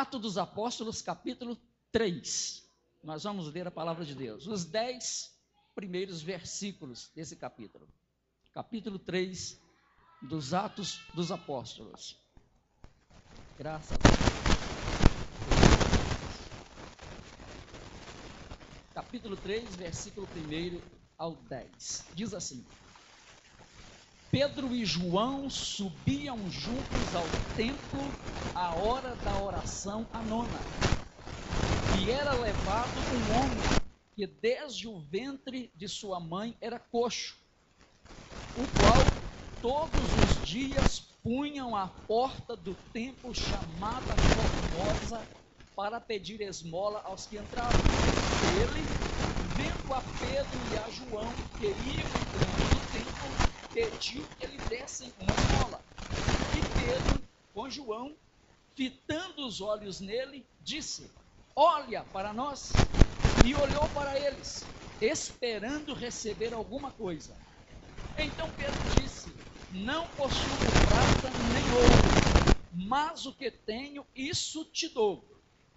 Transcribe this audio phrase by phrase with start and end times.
[0.00, 1.58] Atos dos Apóstolos, capítulo
[1.92, 2.66] 3.
[3.04, 4.46] Nós vamos ler a palavra de Deus.
[4.46, 5.38] Os dez
[5.74, 7.86] primeiros versículos desse capítulo.
[8.54, 9.60] Capítulo 3
[10.22, 12.16] dos Atos dos Apóstolos.
[13.58, 14.30] Graças a Deus.
[18.94, 20.80] Capítulo 3, versículo 1
[21.18, 22.06] ao 10.
[22.14, 22.64] Diz assim:
[24.30, 28.16] Pedro e João subiam juntos ao templo
[28.54, 30.72] à hora da oração a nona.
[31.90, 33.76] E era levado um homem
[34.14, 37.38] que desde o ventre de sua mãe era coxo,
[38.54, 39.28] o qual
[39.60, 45.28] todos os dias punham à porta do templo chamada Formosa
[45.74, 47.92] para pedir esmola aos que entravam.
[48.40, 48.96] Ele,
[49.40, 53.40] vendo a Pedro e a João que iam entrando no templo,
[53.72, 55.86] pediu que lhe dessem uma esmola.
[56.52, 58.18] E Pedro, com João,
[58.76, 61.18] fitando os olhos nele, disse:
[61.56, 62.88] Olha para nós.
[63.42, 67.42] E olhou para eles, esperando receber alguma coisa.
[68.18, 72.24] Então Pedro disse: Não possuo prata nem ouro,
[72.70, 75.30] mas o que tenho, isso te dou.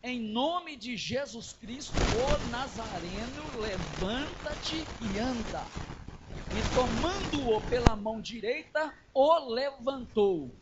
[0.03, 5.73] Em nome de Jesus Cristo, o Nazareno, levanta-te e anda
[6.53, 10.61] e tomando-o pela mão direita, o levantou.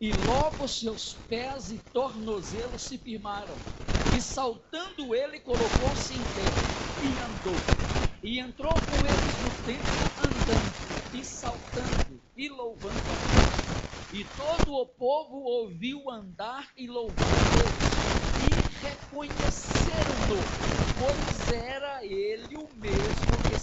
[0.00, 3.66] E logo seus pés e tornozelos se firmaram.
[4.08, 6.64] E saltando ele, colocou-se em pé
[7.00, 7.74] e andou.
[8.22, 13.72] E entrou com eles no templo, andando e saltando e louvando a Deus.
[14.12, 18.00] E todo o povo ouviu andar e louvar Deus.
[18.36, 20.56] E reconheceram-no,
[20.96, 23.56] pois era ele o mesmo que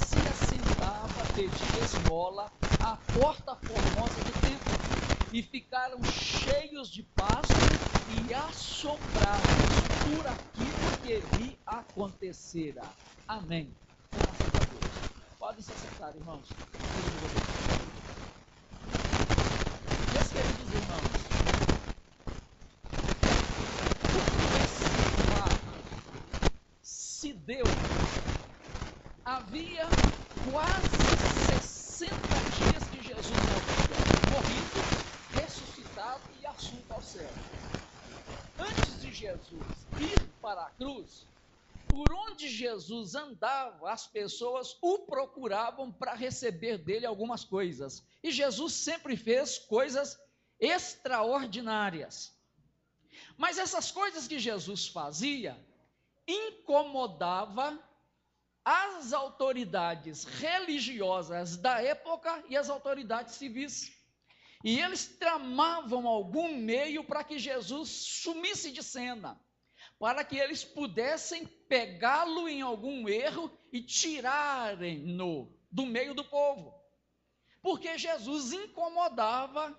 [0.89, 2.51] se assentava a pedir esmola
[2.81, 4.79] à porta formosa do templo.
[5.31, 7.45] E ficaram cheios de paz
[8.07, 12.81] e assombrados por aquilo que lhe acontecera.
[13.27, 13.71] Amém.
[14.11, 15.03] Graças a Deus.
[15.37, 16.47] Podem se sentar, irmãos.
[20.11, 21.29] Meus queridos irmãos,
[26.81, 27.63] se deu,
[29.23, 29.87] havia
[30.49, 34.91] quase 60 dias que Jesus havia morrido,
[35.27, 37.37] ressuscitado e assunto ao céu.
[38.57, 41.29] Antes de Jesus ir para a cruz,
[41.87, 48.03] por onde Jesus andava, as pessoas o procuravam para receber dele algumas coisas.
[48.23, 50.19] E Jesus sempre fez coisas
[50.59, 52.35] extraordinárias.
[53.37, 55.63] Mas essas coisas que Jesus fazia
[56.27, 57.87] incomodava
[58.71, 63.91] as autoridades religiosas da época e as autoridades civis.
[64.63, 69.41] E eles tramavam algum meio para que Jesus sumisse de cena,
[69.97, 76.79] para que eles pudessem pegá-lo em algum erro e tirarem-no do meio do povo.
[77.63, 79.75] Porque Jesus incomodava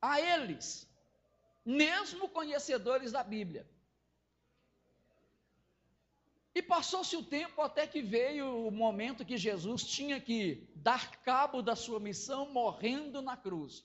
[0.00, 0.90] a eles,
[1.64, 3.71] mesmo conhecedores da Bíblia.
[6.54, 11.62] E passou-se o tempo até que veio o momento que Jesus tinha que dar cabo
[11.62, 13.84] da sua missão morrendo na cruz.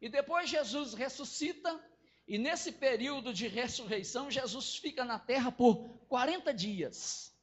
[0.00, 1.82] E depois Jesus ressuscita,
[2.28, 7.34] e nesse período de ressurreição, Jesus fica na terra por 40 dias.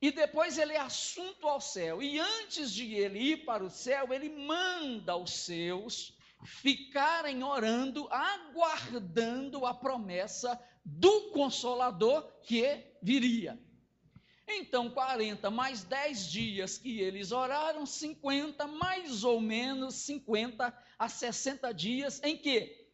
[0.00, 2.02] E depois ele é assunto ao céu.
[2.02, 9.66] E antes de ele ir para o céu, ele manda os seus ficarem orando, aguardando
[9.66, 13.60] a promessa do Consolador que viria.
[14.46, 21.74] Então, 40 mais 10 dias que eles oraram, 50, mais ou menos 50 a 60
[21.74, 22.86] dias em que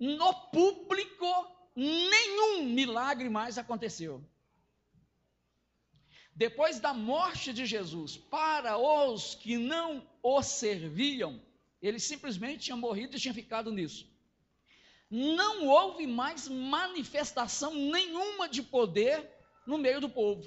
[0.00, 1.26] no público
[1.76, 4.28] nenhum milagre mais aconteceu.
[6.34, 11.40] Depois da morte de Jesus, para os que não o serviam,
[11.80, 14.17] ele simplesmente tinha morrido e tinha ficado nisso
[15.10, 19.30] não houve mais manifestação nenhuma de poder
[19.66, 20.42] no meio do povo.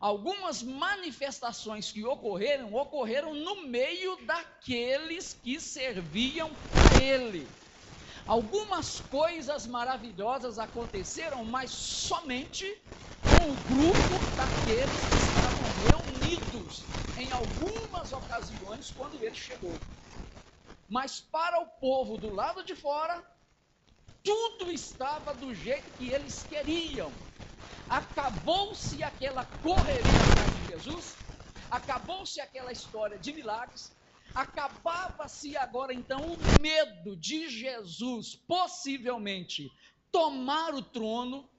[0.00, 7.58] Algumas manifestações que ocorreram, ocorreram no meio daqueles que serviam a ele.
[8.26, 12.64] Algumas coisas maravilhosas aconteceram, mas somente
[13.26, 19.84] com o grupo daqueles que estavam reunidos em algumas ocasiões quando ele chegou.
[20.88, 23.24] Mas para o povo do lado de fora,
[24.22, 27.26] tudo estava do jeito que eles queriam.
[27.88, 31.24] Acabou-se aquela correria atrás de Jesus,
[31.70, 33.96] acabou-se aquela história de milagres,
[34.34, 39.72] Acabava-se agora então o medo de Jesus possivelmente
[40.12, 41.50] tomar o trono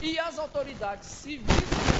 [0.00, 1.90] e as autoridades civis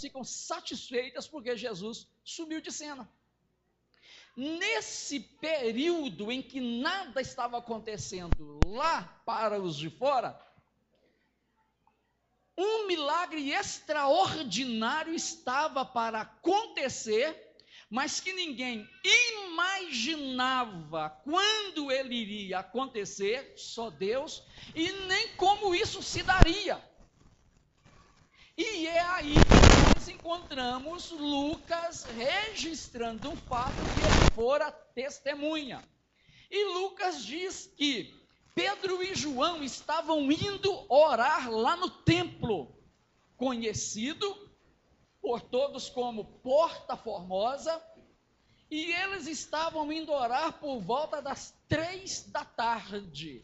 [0.00, 3.12] ficam satisfeitas porque Jesus subiu de cena.
[4.38, 10.40] Nesse período em que nada estava acontecendo lá para os de fora,
[12.56, 17.56] um milagre extraordinário estava para acontecer,
[17.90, 18.88] mas que ninguém
[19.42, 26.80] imaginava quando ele iria acontecer, só Deus, e nem como isso se daria.
[28.56, 29.34] E é aí
[30.08, 35.82] encontramos Lucas registrando um fato que ele fora testemunha.
[36.50, 38.14] E Lucas diz que
[38.54, 42.74] Pedro e João estavam indo orar lá no templo,
[43.36, 44.48] conhecido
[45.20, 47.82] por todos como Porta Formosa,
[48.70, 53.42] e eles estavam indo orar por volta das três da tarde.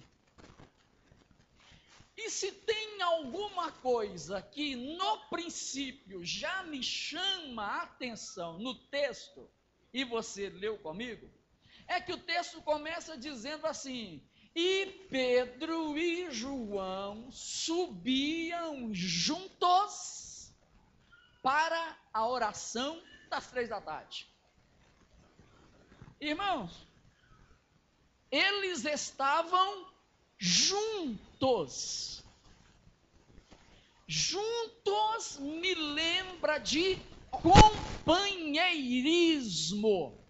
[2.17, 9.51] E se tem alguma coisa que no princípio já me chama a atenção no texto,
[9.93, 11.29] e você leu comigo,
[11.87, 14.23] é que o texto começa dizendo assim:
[14.55, 20.53] E Pedro e João subiam juntos
[21.43, 24.29] para a oração das três da tarde.
[26.21, 26.87] Irmãos,
[28.31, 29.94] eles estavam
[30.39, 32.23] juntos.
[34.07, 36.99] Juntos me lembra de
[37.31, 40.23] companheirismo.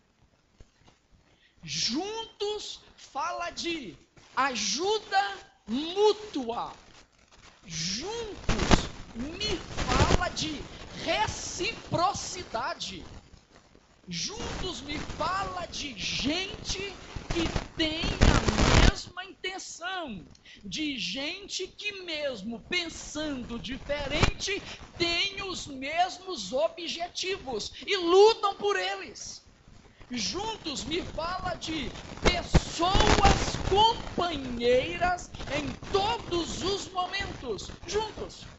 [1.62, 3.96] Juntos fala de
[4.36, 5.36] ajuda
[5.66, 6.72] mútua.
[7.66, 10.62] Juntos me fala de
[11.04, 13.04] reciprocidade.
[14.06, 16.94] Juntos me fala de gente
[17.32, 18.43] que tem a
[18.94, 20.30] mesma intenção,
[20.64, 24.62] de gente que, mesmo pensando diferente,
[24.96, 29.42] tem os mesmos objetivos e lutam por eles.
[30.12, 31.90] Juntos me fala de
[32.22, 37.72] pessoas companheiras em todos os momentos.
[37.84, 38.54] Juntos.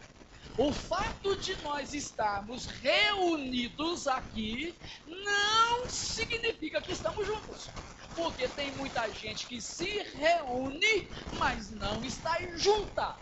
[0.57, 7.73] O fato de nós estarmos reunidos aqui não significa que estamos juntos.
[8.15, 13.19] Porque tem muita gente que se reúne, mas não está junta.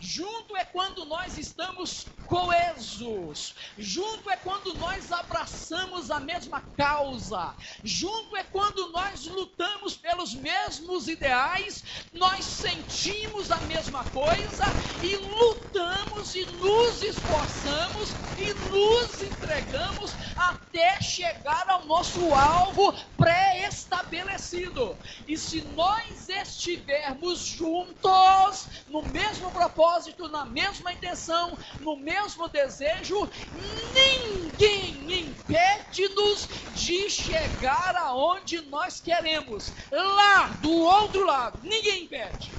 [0.00, 3.54] Junto é quando nós estamos coesos.
[3.76, 7.54] Junto é quando nós abraçamos a mesma causa.
[7.84, 14.64] Junto é quando nós lutamos pelos mesmos ideais, nós sentimos a mesma coisa
[15.02, 24.96] e lutamos e nos esforçamos e nos entregamos até chegar ao nosso alvo pré-estabelecido.
[25.28, 33.28] E se nós estivermos juntos no mesmo propósito, propósito, na mesma intenção, no mesmo desejo,
[33.52, 39.72] ninguém impede-nos de chegar aonde nós queremos.
[39.90, 42.52] Lá do outro lado, ninguém impede.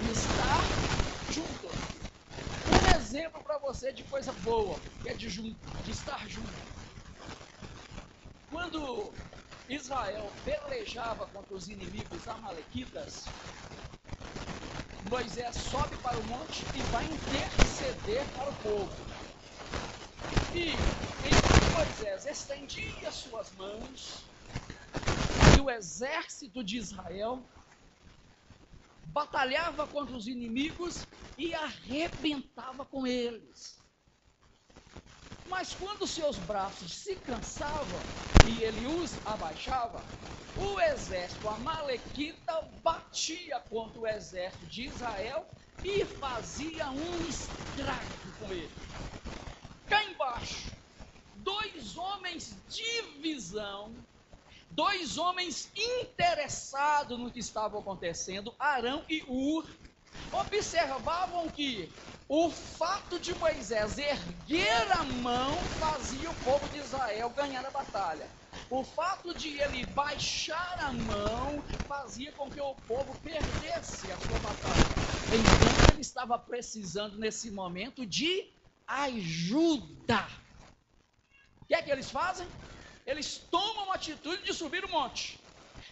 [0.00, 0.66] Estar
[1.30, 1.68] junto.
[2.70, 6.48] Um exemplo para você de coisa boa, que é de junto, de estar junto.
[8.50, 9.12] Quando
[9.68, 13.40] Israel pelejava contra os inimigos amalequitas,
[15.00, 19.14] Moisés sobe para o monte e vai interceder para o povo.
[20.52, 24.36] E então Moisés estendia suas mãos,
[25.56, 27.52] e o exército de Israel
[29.04, 33.85] batalhava contra os inimigos e arrebentava com eles.
[35.46, 38.12] Mas quando seus braços se cansavam
[38.42, 40.10] e ele os abaixava,
[40.54, 45.46] o exército amalequita batia contra o exército de Israel
[45.84, 48.82] e fazia um estrago com ele.
[49.88, 50.76] Cá embaixo,
[51.32, 54.06] dois homens de visão,
[54.70, 59.66] dois homens interessados no que estava acontecendo, Arão e Ur,
[60.32, 67.64] observavam que o fato de Moisés erguer a mão fazia o povo de Israel ganhar
[67.64, 68.32] a batalha.
[68.68, 74.40] O fato de ele baixar a mão fazia com que o povo perdesse a sua
[74.40, 74.98] batalha.
[75.30, 78.52] Então ele estava precisando nesse momento de
[78.88, 80.26] ajuda.
[80.26, 82.50] O que é que eles fazem?
[83.04, 85.44] Eles tomam a atitude de subir o monte.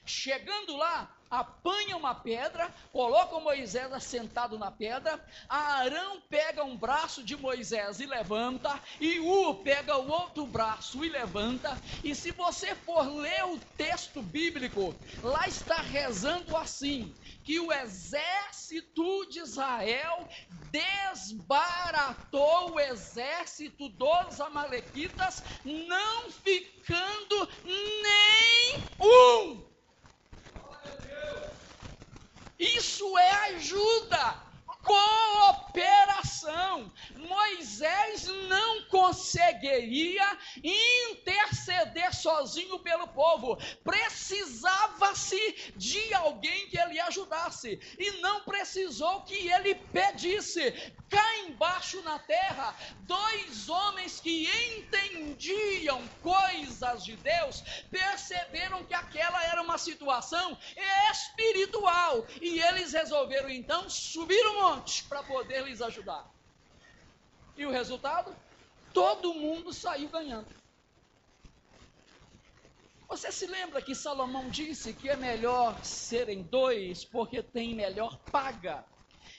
[0.07, 7.37] Chegando lá, apanha uma pedra, coloca Moisés assentado na pedra, Arão pega um braço de
[7.37, 13.07] Moisés e levanta, e U pega o outro braço e levanta, e se você for
[13.07, 17.15] ler o texto bíblico, lá está rezando assim:
[17.45, 20.29] que o exército de Israel
[20.71, 29.74] desbaratou o exército dos Amalequitas, não ficando nem um.
[32.59, 34.44] Isso é ajuda
[34.85, 36.93] cooperação.
[37.17, 43.57] Moisés não conseguiria interceder sozinho pelo povo.
[43.83, 47.81] Precisava-se de alguém que ele ajudasse.
[47.99, 50.71] E não precisou que ele pedisse.
[51.09, 59.63] Cá embaixo na terra, dois homens que entendiam coisas de Deus perceberam que aquela era
[59.63, 60.59] uma situação
[61.11, 62.27] espiritual.
[62.41, 64.74] E eles resolveram então subir o monte
[65.09, 66.29] para poder lhes ajudar.
[67.57, 68.35] E o resultado?
[68.93, 70.49] Todo mundo saiu ganhando.
[73.09, 78.85] Você se lembra que Salomão disse que é melhor serem dois porque tem melhor paga?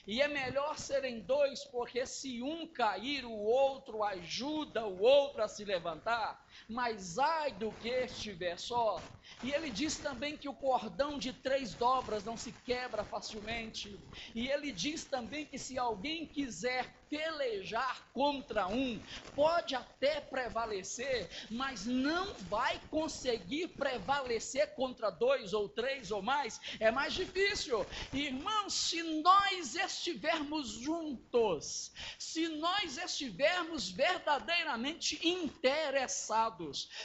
[0.06, 5.48] E é melhor serem dois porque se um cair, o outro ajuda o outro a
[5.48, 6.45] se levantar?
[6.68, 9.12] Mas ai do que estiver só.
[9.42, 14.00] E ele diz também que o cordão de três dobras não se quebra facilmente.
[14.34, 19.02] E ele diz também que se alguém quiser pelejar contra um,
[19.34, 26.90] pode até prevalecer, mas não vai conseguir prevalecer contra dois ou três ou mais, é
[26.90, 27.86] mais difícil.
[28.12, 36.45] Irmãos, se nós estivermos juntos, se nós estivermos verdadeiramente interessados,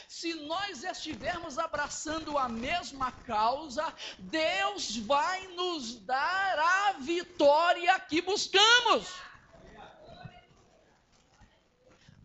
[0.08, 9.08] se nós estivermos abraçando a mesma causa, Deus vai nos dar a vitória que buscamos.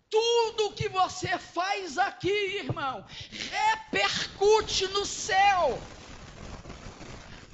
[0.09, 5.79] Tudo que você faz aqui, irmão, repercute no céu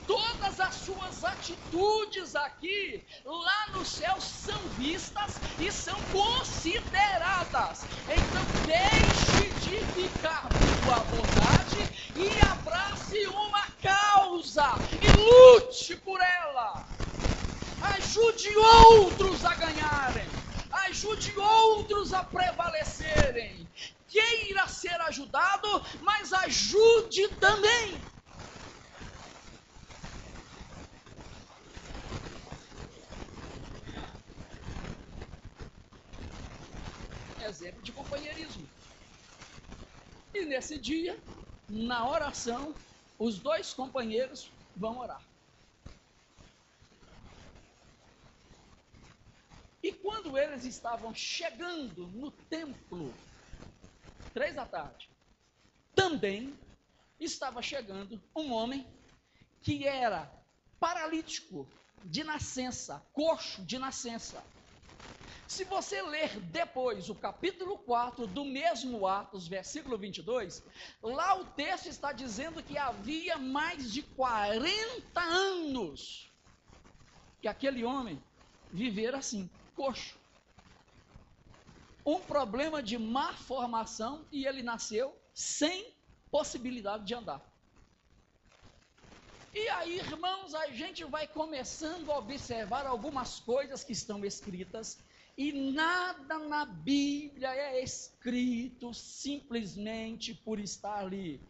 [0.05, 7.87] todas as suas atitudes aqui, lá no céu, são vistas e são consideradas.
[8.07, 16.87] Então, deixe de ficar por à vontade e abrace uma causa e lute por ela.
[17.81, 20.41] Ajude outros a ganharem,
[20.87, 23.67] ajude outros a prevalecerem.
[24.07, 25.67] Queira ser ajudado,
[26.01, 28.12] mas ajude também.
[37.45, 38.67] Exemplo de companheirismo.
[40.33, 41.21] E nesse dia,
[41.69, 42.75] na oração,
[43.19, 45.23] os dois companheiros vão orar.
[49.81, 53.13] E quando eles estavam chegando no templo,
[54.33, 55.09] três da tarde,
[55.93, 56.57] também
[57.19, 58.87] estava chegando um homem
[59.61, 60.31] que era
[60.79, 61.67] paralítico
[62.03, 64.41] de nascença, coxo de nascença.
[65.47, 70.63] Se você ler depois o capítulo 4 do mesmo Atos, versículo 22,
[71.01, 76.31] lá o texto está dizendo que havia mais de 40 anos
[77.41, 78.23] que aquele homem
[78.71, 80.17] vivera assim, coxo.
[82.05, 85.93] Um problema de má formação e ele nasceu sem
[86.31, 87.41] possibilidade de andar.
[89.53, 94.97] E aí, irmãos, a gente vai começando a observar algumas coisas que estão escritas
[95.37, 101.41] e nada na Bíblia é escrito simplesmente por estar ali.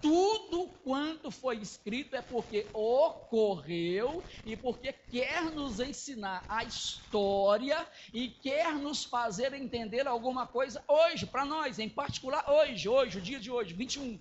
[0.00, 8.28] Tudo quanto foi escrito é porque ocorreu e porque quer nos ensinar a história e
[8.28, 13.40] quer nos fazer entender alguma coisa hoje, para nós, em particular hoje, hoje, o dia
[13.40, 14.20] de hoje, 21.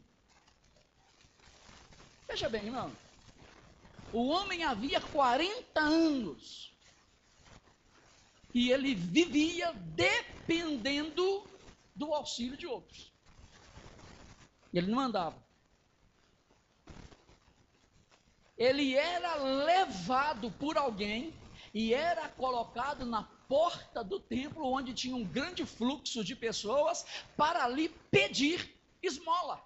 [2.27, 2.91] Veja bem, irmão.
[4.11, 6.75] O homem havia 40 anos
[8.57, 11.47] e ele vivia dependendo
[11.95, 13.13] do auxílio de outros.
[14.73, 15.37] Ele não andava.
[18.57, 21.35] Ele era levado por alguém
[21.71, 27.05] e era colocado na porta do templo, onde tinha um grande fluxo de pessoas,
[27.37, 29.63] para ali pedir esmola.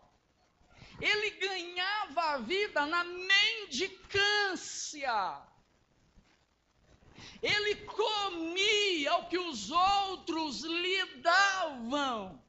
[1.00, 4.29] Ele ganhava a vida na mendicância.
[7.42, 12.42] Ele comia o que os outros lhe davam.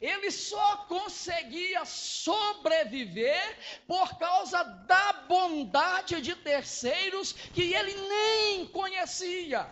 [0.00, 9.68] ele só conseguia sobreviver por causa da bondade de terceiros que ele nem conhecia.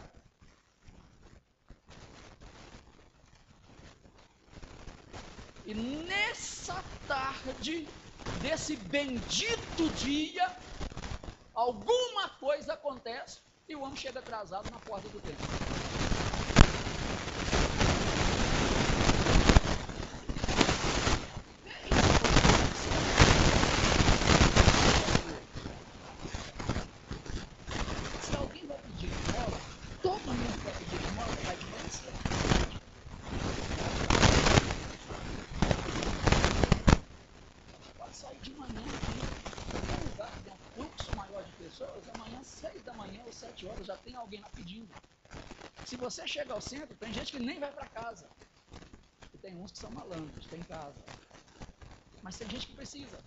[5.64, 7.92] E nessa tarde
[8.32, 10.65] desse bendito dia,
[11.56, 15.48] alguma coisa acontece e o homem chega atrasado na porta do templo.
[45.84, 48.30] Se você chega ao centro, tem gente que nem vai para casa.
[49.32, 51.04] E tem uns que são malandros, tem casa.
[52.22, 53.24] Mas tem gente que precisa.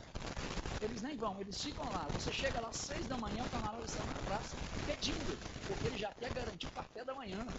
[0.81, 2.09] Eles nem vão, eles ficam lá.
[2.09, 5.97] Você chega lá às seis da manhã, o camarada está na praça pedindo, porque ele
[5.97, 7.53] já quer garantir o café da manhã.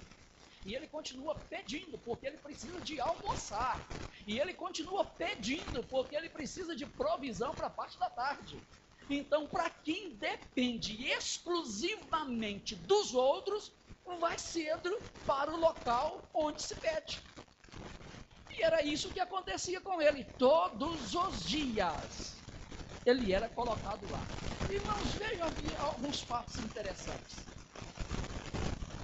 [0.65, 3.89] E ele continua pedindo, porque ele precisa de almoçar.
[4.27, 8.63] E ele continua pedindo, porque ele precisa de provisão para a parte da tarde.
[9.11, 13.73] Então, para quem depende exclusivamente dos outros,
[14.21, 14.90] vai cedo
[15.26, 17.21] para o local onde se pede.
[18.49, 22.45] E era isso que acontecia com ele todos os dias.
[23.05, 24.29] Ele era colocado lá.
[24.69, 27.49] Irmãos, vejam aqui alguns fatos interessantes.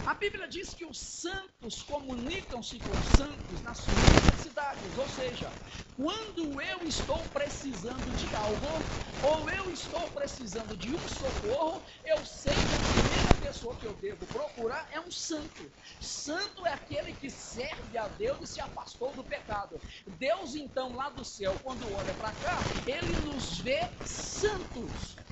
[0.06, 5.58] A Bíblia diz que os santos comunicam-se com os santos nas suas necessidades, ou seja,
[5.96, 8.88] quando eu estou precisando de algo,
[9.20, 13.96] ou eu estou precisando de um socorro, eu sei que a primeira pessoa que eu
[13.96, 15.74] devo procurar é um santo.
[16.00, 19.82] Santo é aquele que serve a Deus e se afastou do pecado.
[20.06, 25.26] Deus, então, lá do céu, quando olha para cá, ele nos vê santos.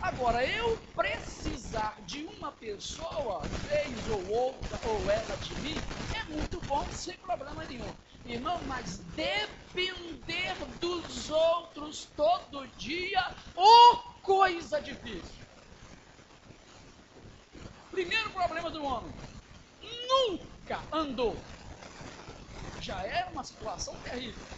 [0.00, 6.60] Agora, eu precisar de uma pessoa, vez ou outra, ou ela de mim, é muito
[6.62, 7.96] bom, sem problema nenhum.
[8.24, 13.22] Irmão, mas depender dos outros todo dia,
[13.54, 15.44] oh, coisa difícil.
[17.90, 19.14] Primeiro problema do homem,
[19.80, 21.52] nunca andou.
[22.78, 24.48] Já era uma situação terrível.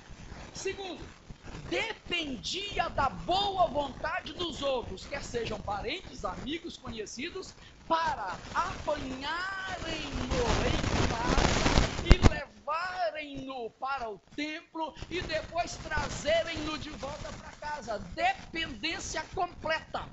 [0.52, 1.12] Segundo,
[1.52, 11.78] dependia da boa vontade dos outros, quer sejam parentes, amigos, conhecidos, para apanharem-no em casa
[12.00, 17.98] e levarem-no para o templo e depois trazerem-no de volta para casa.
[17.98, 20.10] Dependência completa.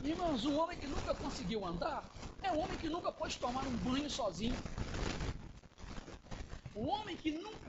[0.00, 3.78] Irmãos, um homem que nunca conseguiu andar é um homem que nunca pôde tomar um
[3.78, 4.62] banho sozinho.
[6.76, 7.66] O homem que nunca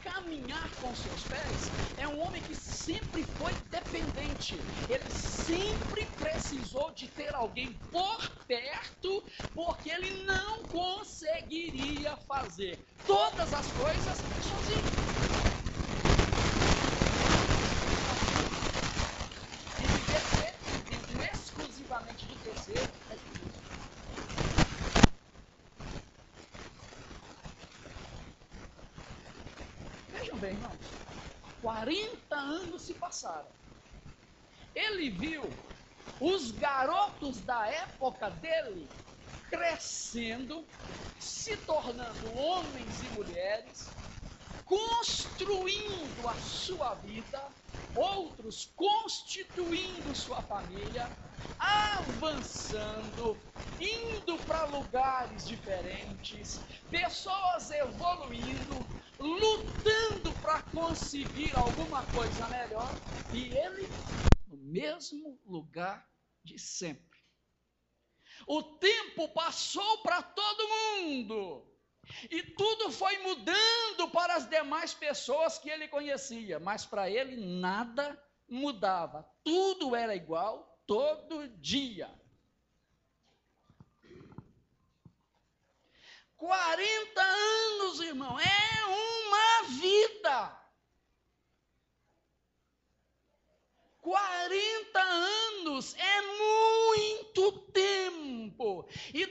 [0.00, 4.56] caminhar com seus pés é um homem que sempre foi dependente.
[4.88, 9.22] Ele sempre precisou de ter alguém por perto,
[9.54, 14.96] porque ele não conseguiria fazer todas as coisas sozinho.
[19.78, 22.92] E viver exclusivamente de terceiro
[30.42, 30.76] bem, irmãos.
[31.82, 33.50] 40 anos se passaram.
[34.72, 35.60] Ele viu
[36.20, 38.88] os garotos da época dele
[39.50, 40.72] crescendo,
[41.18, 43.98] se tornando homens e mulheres,
[44.64, 47.52] construindo a sua vida,
[47.92, 51.12] outros constituindo sua família,
[51.98, 53.44] avançando,
[53.80, 58.91] indo para lugares diferentes, pessoas evoluindo,
[59.22, 62.92] lutando para conseguir alguma coisa melhor
[63.32, 63.88] e ele
[64.48, 66.06] no mesmo lugar
[66.42, 67.20] de sempre.
[68.46, 71.68] O tempo passou para todo mundo.
[72.28, 78.20] E tudo foi mudando para as demais pessoas que ele conhecia, mas para ele nada
[78.48, 79.24] mudava.
[79.44, 82.10] Tudo era igual todo dia.
[86.36, 90.62] 40 anos, irmão, é uma vida.
[94.00, 98.88] 40 anos é muito tempo.
[99.14, 99.24] E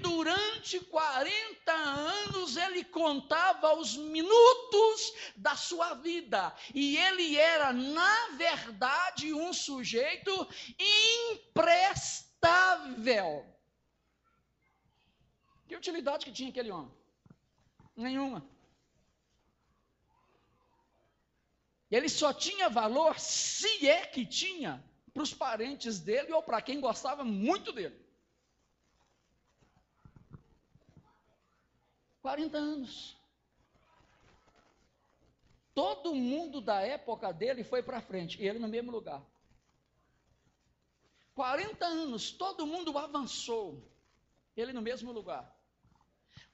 [0.71, 6.55] durante 40 anos ele contava os minutos da sua vida.
[6.73, 10.31] E ele era, na verdade, um sujeito
[11.41, 13.45] imprestável.
[15.67, 16.93] Que utilidade que tinha aquele homem?
[17.95, 18.49] Nenhuma.
[21.89, 24.81] Ele só tinha valor se é que tinha
[25.13, 27.99] para os parentes dele ou para quem gostava muito dele.
[32.21, 33.17] 40 anos.
[35.73, 39.23] Todo mundo da época dele foi para frente, e ele no mesmo lugar.
[41.33, 43.81] 40 anos, todo mundo avançou,
[44.55, 45.57] ele no mesmo lugar.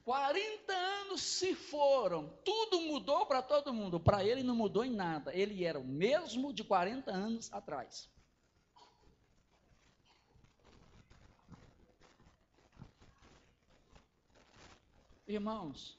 [0.04, 5.34] 40 anos se foram, tudo mudou para todo mundo, para ele não mudou em nada,
[5.34, 8.08] ele era o mesmo de 40 anos atrás.
[15.28, 15.98] Irmãos,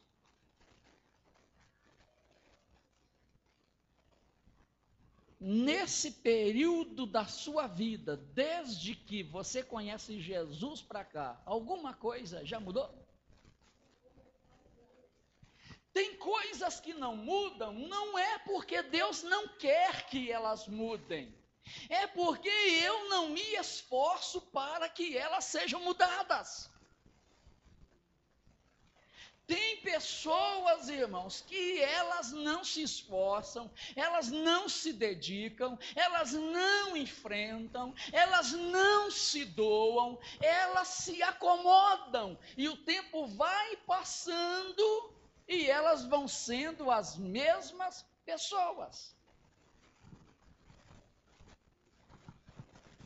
[5.40, 12.60] nesse período da sua vida, desde que você conhece Jesus para cá, alguma coisa já
[12.60, 12.92] mudou?
[15.94, 21.32] Tem coisas que não mudam, não é porque Deus não quer que elas mudem,
[21.88, 26.68] é porque eu não me esforço para que elas sejam mudadas.
[29.50, 37.92] Tem pessoas, irmãos, que elas não se esforçam, elas não se dedicam, elas não enfrentam,
[38.14, 45.16] elas não se doam, elas se acomodam e o tempo vai passando
[45.48, 49.16] e elas vão sendo as mesmas pessoas.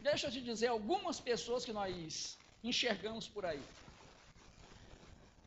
[0.01, 3.63] Deixa eu te dizer algumas pessoas que nós enxergamos por aí.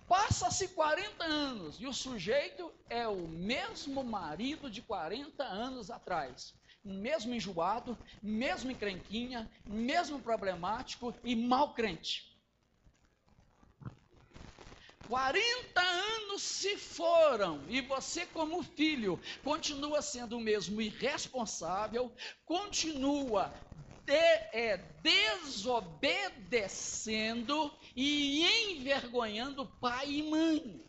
[0.08, 6.54] Passa-se 40 anos e o sujeito é o mesmo marido de 40 anos atrás.
[6.84, 12.36] Mesmo enjoado, mesmo encrenquinha, mesmo problemático e mal crente.
[15.08, 22.12] 40 anos se foram e você, como filho, continua sendo o mesmo irresponsável,
[22.44, 23.52] continua
[24.04, 30.86] de, é, desobedecendo e envergonhando pai e mãe.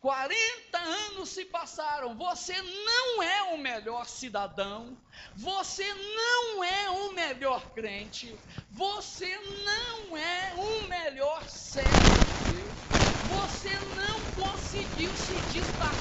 [0.00, 5.02] 40 anos se passaram, você não é o melhor cidadão,
[5.34, 12.88] você não é o melhor crente, você não é o melhor servo de Deus,
[13.20, 15.95] você não conseguiu se destacar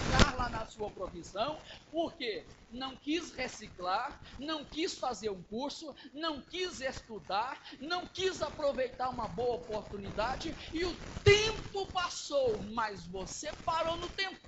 [0.56, 7.62] na sua profissão, porque não quis reciclar, não quis fazer um curso, não quis estudar,
[7.80, 14.39] não quis aproveitar uma boa oportunidade e o tempo passou, mas você parou no tempo.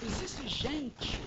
[0.00, 1.23] Existe gente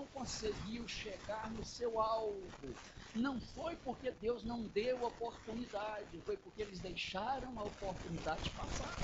[0.00, 2.74] não conseguiu chegar no seu alvo.
[3.14, 8.96] Não foi porque Deus não deu oportunidade, foi porque eles deixaram a oportunidade passar.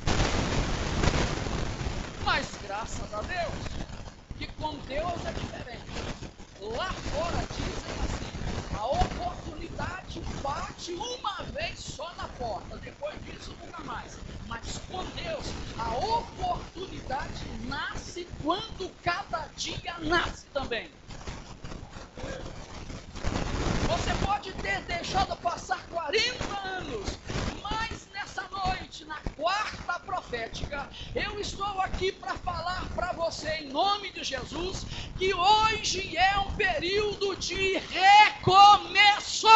[2.24, 3.76] Mas graças a Deus,
[4.38, 6.02] que com Deus é diferente.
[6.58, 8.40] Lá fora dizem assim:
[8.72, 9.25] a oportunidade
[10.42, 14.18] bate uma vez só na porta, depois disso nunca mais.
[14.46, 20.90] Mas com Deus, a oportunidade nasce quando cada dia nasce também.
[23.86, 27.15] Você pode ter deixado passar 40 anos,
[29.04, 34.86] na quarta profética, eu estou aqui para falar para você, em nome de Jesus,
[35.18, 39.48] que hoje é um período de recomeço.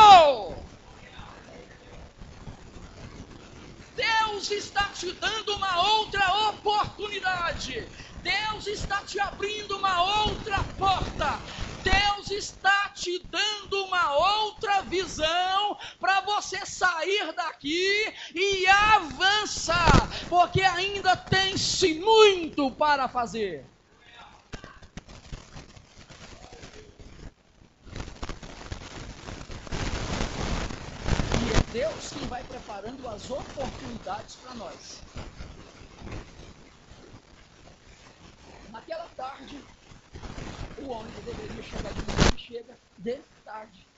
[3.94, 7.86] Deus está te dando uma outra oportunidade.
[8.22, 11.40] Deus está te abrindo uma outra porta.
[11.82, 14.14] Deus está te dando uma
[14.46, 23.66] outra visão para você sair daqui e avançar, porque ainda tem-se muito para fazer.
[31.32, 35.02] E é Deus quem vai preparando as oportunidades para nós.
[38.68, 39.64] Naquela tarde,
[40.82, 43.88] o ônibus deveria chegar de manhã e chega de tarde.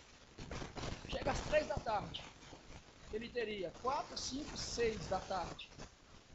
[1.09, 2.21] Chega às três da tarde.
[3.13, 5.71] Ele teria quatro, cinco, seis da tarde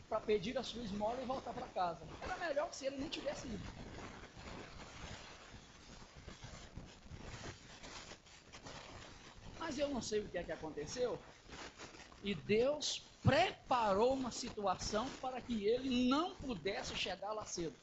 [0.08, 2.08] para pedir a sua esmola e voltar para casa.
[2.22, 3.68] Era melhor se ele nem tivesse ido.
[9.60, 11.20] Mas eu não sei o que é que aconteceu.
[12.24, 17.78] E Deus preparou uma situação para que ele não pudesse chegar lá cedo.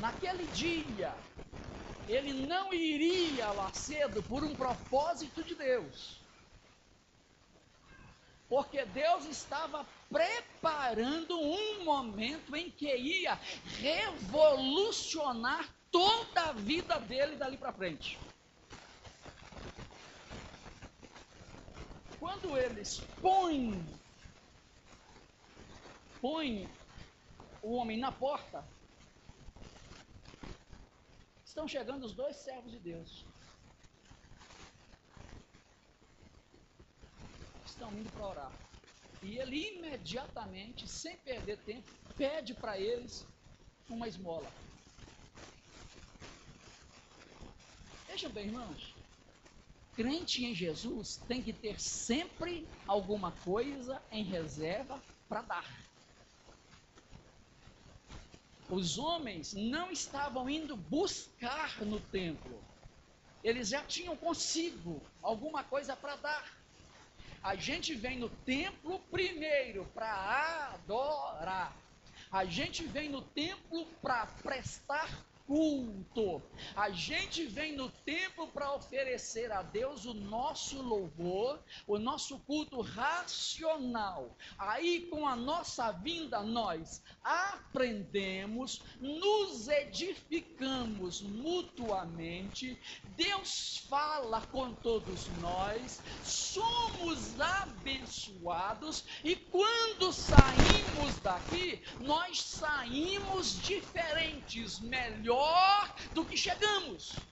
[0.00, 1.12] Naquele dia,
[2.08, 6.18] ele não iria lá cedo por um propósito de Deus.
[8.48, 13.34] Porque Deus estava preparando um momento em que ia
[13.78, 18.18] revolucionar toda a vida dele dali para frente.
[22.18, 23.84] Quando eles põem,
[26.20, 26.68] põem
[27.62, 28.64] o homem na porta,
[31.50, 33.24] estão chegando os dois servos de Deus.
[37.66, 38.52] Estão indo para orar.
[39.20, 43.26] E ele imediatamente, sem perder tempo, pede para eles
[43.88, 44.48] uma esmola.
[48.06, 48.94] Vejam bem, irmãos.
[49.94, 55.90] Crente em Jesus tem que ter sempre alguma coisa em reserva para dar.
[58.70, 62.62] Os homens não estavam indo buscar no templo,
[63.42, 66.60] eles já tinham consigo alguma coisa para dar.
[67.42, 71.76] A gente vem no templo primeiro para adorar.
[72.30, 75.08] A gente vem no templo para prestar
[75.50, 76.40] culto.
[76.76, 81.58] A gente vem no templo para oferecer a Deus o nosso louvor,
[81.88, 84.36] o nosso culto racional.
[84.56, 92.78] Aí, com a nossa vinda, nós aprendemos, nos edificamos mutuamente.
[93.16, 105.39] Deus fala com todos nós, somos abençoados e quando saímos daqui, nós saímos diferentes, melhores
[105.40, 107.30] melhor do que chegamos.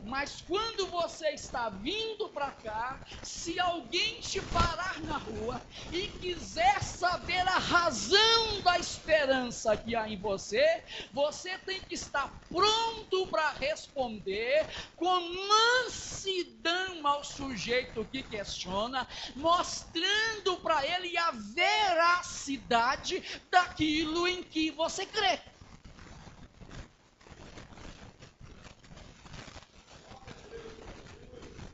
[0.00, 6.80] Mas quando você está vindo para cá, se alguém te parar na rua e quiser
[6.80, 10.64] saber a razão da esperança que há em você,
[11.12, 20.86] você tem que estar pronto para responder com mansidão ao sujeito que questiona, mostrando para
[20.86, 25.47] ele a veracidade daquilo em que você crê.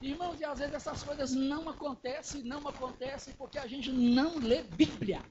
[0.04, 4.62] Irmãos, e às vezes essas coisas não acontecem, não acontecem porque a gente não lê
[4.62, 5.24] Bíblia.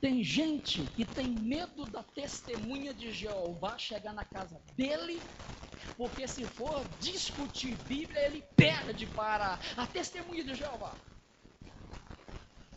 [0.00, 5.22] Tem gente que tem medo da testemunha de Jeová chegar na casa dele,
[5.96, 11.00] porque se for discutir Bíblia, ele perde para a testemunha de Jeová.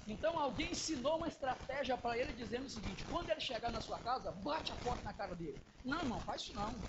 [0.09, 3.99] Então alguém ensinou uma estratégia para ele dizendo o seguinte: quando ele chegar na sua
[3.99, 5.61] casa, bate a porta na cara dele.
[5.83, 6.83] Não, irmão, faz isso não.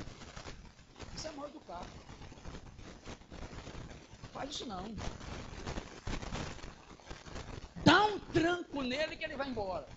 [1.13, 1.91] Isso é mal educado.
[4.33, 4.99] Faz isso não.
[7.85, 9.89] Dá um tranco nele que ele vai embora.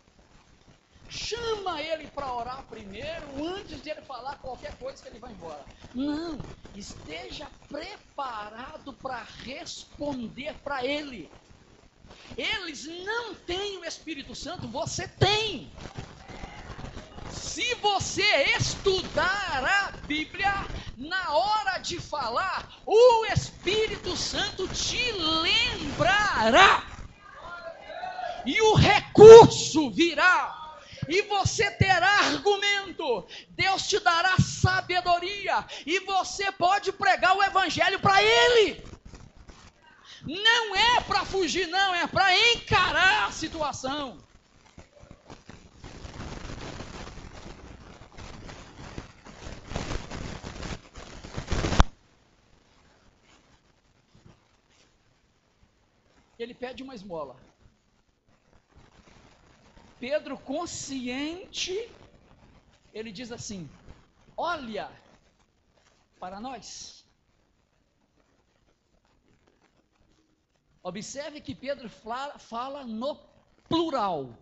[1.08, 5.68] Chama ele para orar primeiro, antes de ele falar qualquer coisa que ele vai embora.
[5.94, 11.43] Não, esteja preparado para responder para ele.
[12.38, 15.72] Eles não têm o Espírito Santo, você tem.
[17.28, 18.24] Se você
[18.58, 26.88] estudar a Bíblia, na hora de falar, o Espírito Santo te lembrará.
[28.46, 30.64] E o recurso virá
[31.08, 33.28] e você terá argumento.
[33.50, 38.93] Deus te dará sabedoria e você pode pregar o evangelho para ele.
[40.26, 44.18] Não é para fugir, não, é para encarar a situação.
[56.40, 57.36] Ele pede uma esmola.
[60.00, 61.74] Pedro, consciente,
[62.94, 63.70] ele diz assim:
[64.38, 64.90] Olha
[66.20, 67.03] para nós.
[70.84, 73.18] Observe que Pedro fala, no
[73.70, 74.38] plural.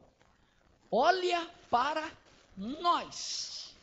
[0.91, 2.11] Olha para
[2.57, 3.75] nós.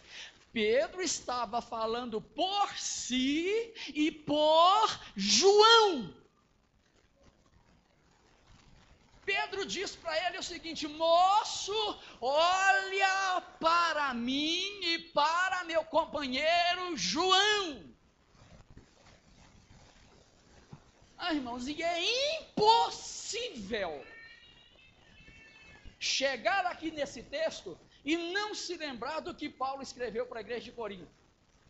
[0.52, 6.12] Pedro estava falando por si e por João.
[9.24, 17.97] Pedro diz para ele o seguinte: moço, olha para mim e para meu companheiro João.
[21.18, 24.04] Ah, irmãos, e é impossível
[25.98, 30.66] chegar aqui nesse texto e não se lembrar do que Paulo escreveu para a igreja
[30.66, 31.10] de Corinto.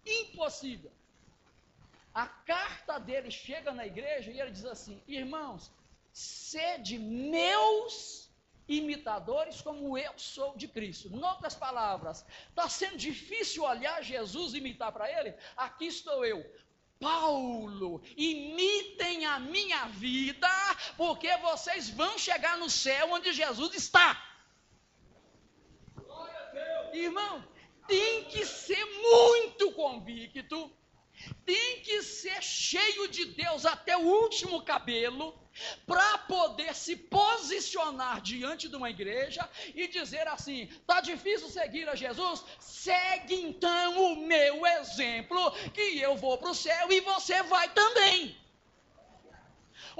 [0.04, 0.92] Impossível.
[2.14, 5.70] a carta dele chega na igreja e ele diz assim: Irmãos,
[6.12, 8.28] sede meus
[8.68, 11.08] imitadores como eu sou de Cristo.
[11.08, 15.34] Em outras palavras, está sendo difícil olhar Jesus e imitar para ele?
[15.56, 16.44] Aqui estou eu.
[16.98, 20.48] Paulo, imitem a minha vida,
[20.96, 24.20] porque vocês vão chegar no céu onde Jesus está.
[26.92, 27.46] Irmão,
[27.87, 30.70] tem que ser muito convicto,
[31.44, 35.38] tem que ser cheio de Deus até o último cabelo,
[35.87, 41.94] para poder se posicionar diante de uma igreja e dizer assim: está difícil seguir a
[41.94, 42.44] Jesus?
[42.61, 48.37] Segue então o meu exemplo, que eu vou para o céu e você vai também.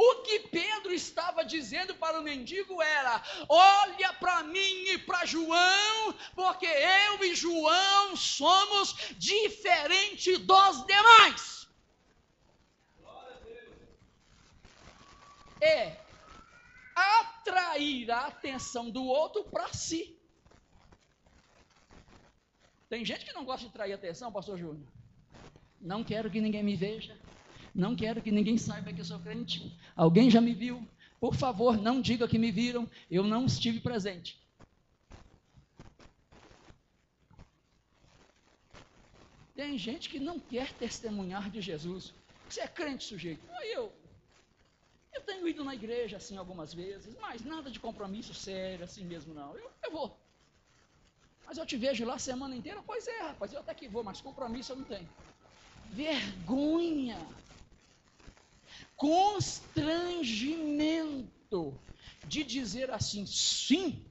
[0.01, 6.14] O que Pedro estava dizendo para o mendigo era: olha para mim e para João,
[6.37, 11.58] porque eu e João somos diferentes dos demais.
[15.61, 15.97] É
[16.94, 20.16] atrair a atenção do outro para si.
[22.88, 24.87] Tem gente que não gosta de atrair atenção, pastor Júnior.
[25.81, 27.16] Não quero que ninguém me veja.
[27.75, 29.77] Não quero que ninguém saiba que eu sou crente.
[29.94, 30.87] Alguém já me viu?
[31.21, 32.88] Por favor, não diga que me viram.
[33.11, 34.40] Eu não estive presente.
[39.55, 42.14] Tem gente que não quer testemunhar de Jesus.
[42.49, 43.44] Você é crente, sujeito?
[43.64, 43.92] Eu,
[45.18, 49.35] eu tenho ido na igreja assim algumas vezes, mas nada de compromisso sério assim mesmo
[49.35, 49.57] não.
[49.57, 50.16] Eu, eu vou.
[51.44, 52.83] Mas eu te vejo lá a semana inteira.
[52.87, 55.09] Pois é, rapaz, eu até que vou, mas compromisso eu não tenho.
[55.90, 57.18] Vergonha
[58.96, 61.81] constrangimento
[62.24, 64.07] de dizer assim: sim,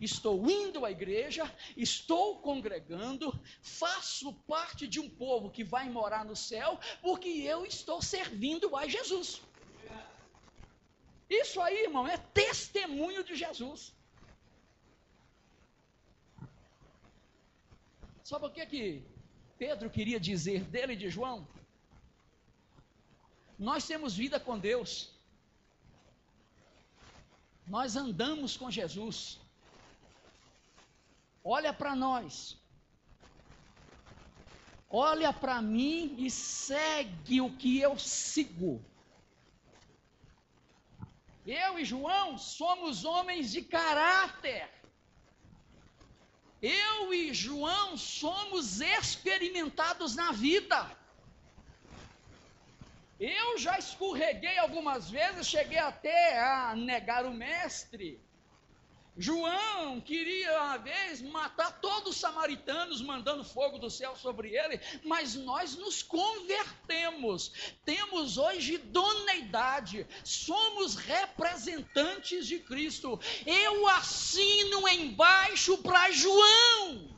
[0.00, 6.36] estou indo à igreja, estou congregando, faço parte de um povo que vai morar no
[6.36, 9.42] céu, porque eu estou servindo a Jesus.
[11.28, 13.94] Isso aí, irmão, é testemunho de Jesus.
[18.22, 19.02] Sabe o que que
[19.58, 21.46] Pedro queria dizer dele e de João?
[23.58, 25.10] Nós temos vida com Deus.
[27.66, 29.40] Nós andamos com Jesus.
[31.42, 32.56] Olha para nós.
[34.88, 38.84] Olha para mim e segue o que eu sigo.
[41.46, 44.68] Eu e João somos homens de caráter.
[46.60, 50.90] Eu e João somos experimentados na vida.
[53.20, 58.25] Eu já escorreguei algumas vezes, cheguei até a negar o mestre.
[59.18, 65.34] João queria uma vez matar todos os samaritanos, mandando fogo do céu sobre ele, mas
[65.34, 67.50] nós nos convertemos.
[67.84, 73.18] Temos hoje idoneidade, somos representantes de Cristo.
[73.46, 77.16] Eu assino embaixo para João.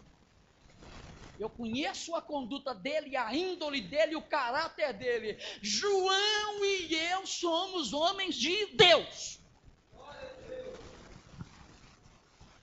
[1.39, 5.39] Eu conheço a conduta dele, a índole dele, o caráter dele.
[5.63, 9.38] João e eu somos homens de Deus.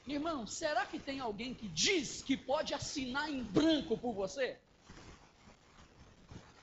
[0.07, 4.59] Irmão, será que tem alguém que diz que pode assinar em branco por você?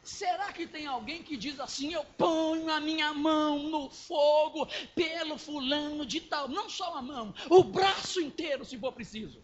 [0.03, 5.39] Será que tem alguém que diz assim: eu ponho a minha mão no fogo pelo
[5.39, 6.49] fulano de tal?
[6.49, 9.43] Não só a mão, o braço inteiro, se for preciso.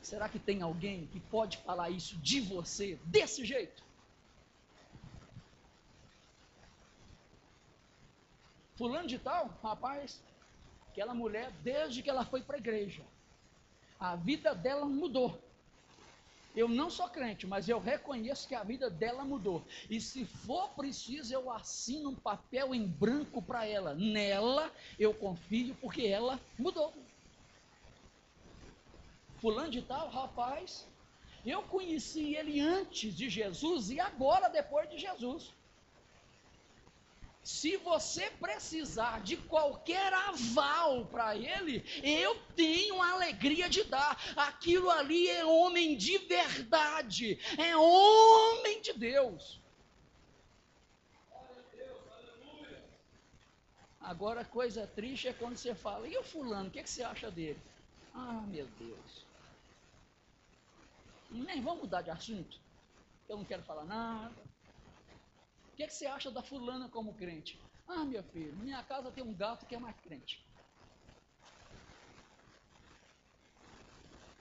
[0.00, 3.82] Será que tem alguém que pode falar isso de você desse jeito?
[8.76, 10.20] Fulano de tal, rapaz,
[10.92, 13.02] aquela mulher, desde que ela foi para a igreja,
[13.98, 15.42] a vida dela mudou.
[16.54, 19.64] Eu não sou crente, mas eu reconheço que a vida dela mudou.
[19.88, 23.94] E se for preciso, eu assino um papel em branco para ela.
[23.94, 26.92] Nela eu confio, porque ela mudou
[29.42, 30.86] fulano de tal, rapaz,
[31.44, 35.52] eu conheci ele antes de Jesus e agora depois de Jesus.
[37.42, 44.16] Se você precisar de qualquer aval para ele, eu tenho a alegria de dar.
[44.36, 49.60] Aquilo ali é homem de verdade, é homem de Deus.
[54.00, 57.02] Agora, coisa triste é quando você fala, e o fulano, o que, é que você
[57.02, 57.60] acha dele?
[58.14, 59.24] Ah, meu Deus.
[61.30, 62.60] Nem vamos mudar de assunto.
[63.28, 64.51] Eu não quero falar nada.
[65.72, 67.58] O que, é que você acha da fulana como crente?
[67.88, 70.46] Ah, meu filho, minha casa tem um gato que é mais crente.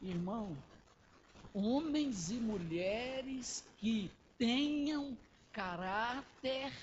[0.02, 0.62] Irmão,
[1.54, 5.18] homens e mulheres que tenham
[5.52, 6.74] caráter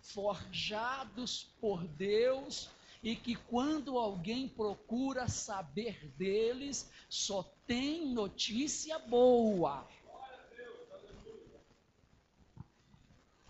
[0.00, 2.70] forjados por Deus
[3.02, 9.88] e que quando alguém procura saber deles, só tem notícia boa.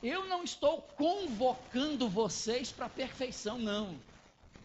[0.02, 4.00] Eu não estou convocando vocês para a perfeição, não.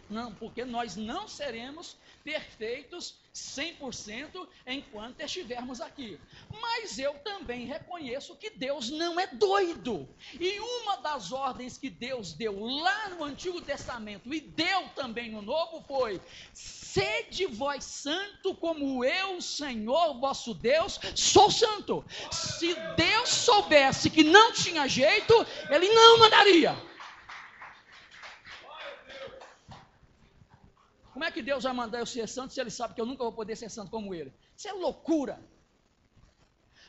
[0.07, 6.19] Não, porque nós não seremos perfeitos 100% enquanto estivermos aqui.
[6.61, 10.07] Mas eu também reconheço que Deus não é doido.
[10.39, 15.41] E uma das ordens que Deus deu lá no Antigo Testamento e deu também no
[15.41, 16.21] Novo foi:
[16.53, 22.05] sede vós santo, como eu, Senhor vosso Deus, sou santo.
[22.31, 25.33] Se Deus soubesse que não tinha jeito,
[25.69, 26.92] ele não mandaria.
[31.13, 33.23] Como é que Deus vai mandar eu ser santo se Ele sabe que eu nunca
[33.23, 34.33] vou poder ser santo como Ele?
[34.57, 35.39] Isso é loucura.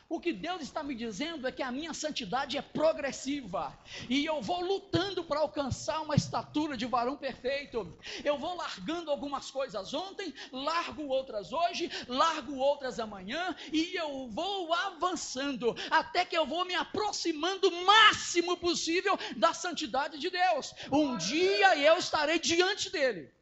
[0.07, 3.75] O que Deus está me dizendo é que a minha santidade é progressiva
[4.07, 7.97] e eu vou lutando para alcançar uma estatura de varão perfeito.
[8.23, 14.71] Eu vou largando algumas coisas ontem, largo outras hoje, largo outras amanhã e eu vou
[14.73, 20.73] avançando até que eu vou me aproximando o máximo possível da santidade de Deus.
[20.91, 23.34] Um dia eu estarei diante dele.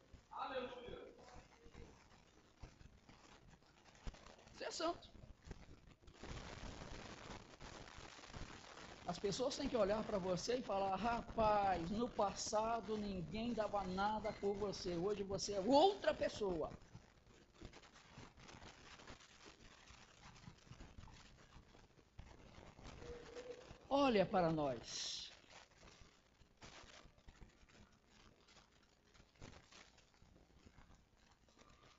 [4.74, 5.08] Santo.
[9.06, 14.32] As pessoas têm que olhar para você e falar: rapaz, no passado ninguém dava nada
[14.32, 16.72] por você, hoje você é outra pessoa.
[23.88, 25.32] Olha para nós.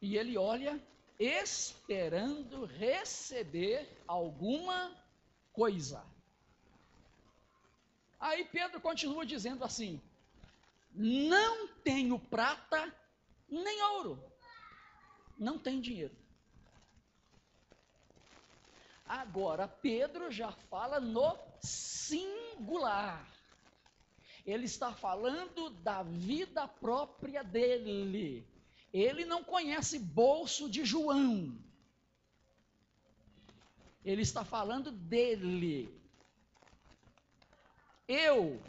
[0.02, 0.80] E ele olha
[1.20, 4.96] esperando receber alguma
[5.54, 6.04] coisa.
[8.20, 10.02] Aí Pedro continua dizendo assim:
[10.94, 12.94] Não tenho prata
[13.50, 14.24] nem ouro,
[15.38, 16.16] não tem dinheiro.
[19.08, 23.24] Agora, Pedro já fala no singular.
[24.46, 28.46] Ele está falando da vida própria dele.
[28.96, 31.54] Ele não conhece bolso de João.
[34.06, 35.94] Ele está falando dele.
[38.08, 38.64] Eu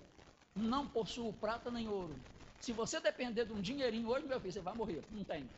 [0.52, 2.18] não possuo prata nem ouro.
[2.58, 5.04] Se você depender de um dinheirinho hoje, meu filho, você vai morrer.
[5.12, 5.48] Não tem.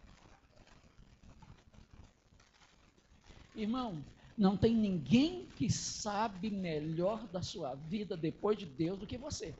[3.54, 4.04] Irmão,
[4.36, 9.54] não tem ninguém que sabe melhor da sua vida depois de Deus do que você.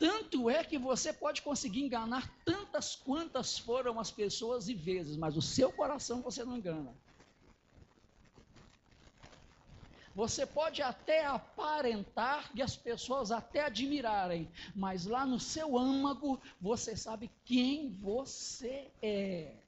[0.00, 5.36] Tanto é que você pode conseguir enganar tantas quantas foram as pessoas e vezes, mas
[5.36, 6.98] o seu coração você não engana.
[10.14, 16.96] Você pode até aparentar e as pessoas até admirarem, mas lá no seu âmago você
[16.96, 19.62] sabe quem você é.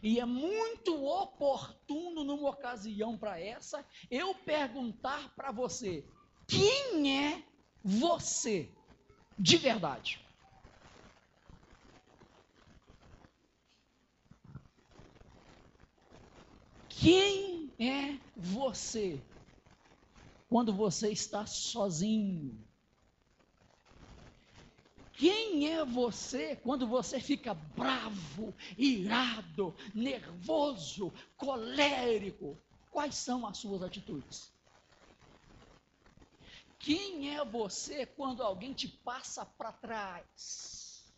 [0.00, 6.08] E é muito oportuno numa ocasião para essa eu perguntar para você:
[6.46, 7.44] quem é
[7.82, 8.75] você?
[9.38, 10.20] De verdade.
[16.88, 19.22] Quem é você
[20.48, 22.66] quando você está sozinho?
[25.12, 32.62] Quem é você quando você fica bravo, irado, nervoso, colérico?
[32.90, 34.55] Quais são as suas atitudes?
[36.86, 41.12] Quem é você quando alguém te passa para trás?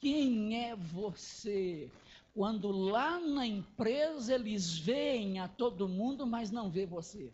[0.00, 1.90] Quem é você
[2.32, 7.30] quando lá na empresa eles veem a todo mundo, mas não vê você?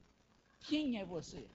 [0.66, 1.49] Quem é você?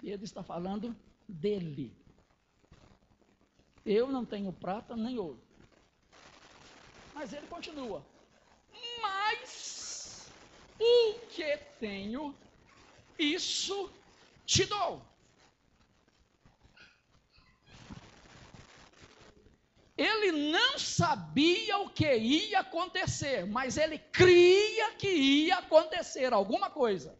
[0.00, 0.96] Pedro está falando
[1.28, 1.92] dele.
[3.84, 5.49] Eu não tenho prata nem ouro.
[7.14, 8.04] Mas ele continua.
[9.00, 10.30] Mas
[10.78, 12.34] o que tenho,
[13.18, 13.92] isso
[14.46, 15.02] te dou.
[19.96, 27.18] Ele não sabia o que ia acontecer, mas ele cria que ia acontecer alguma coisa.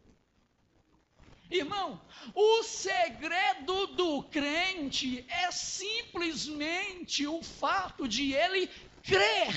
[1.51, 2.01] Irmão,
[2.33, 8.67] o segredo do crente é simplesmente o fato de ele
[9.03, 9.53] crer.